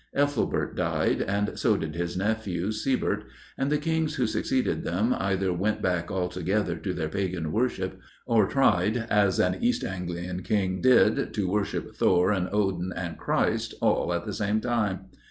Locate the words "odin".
12.51-12.91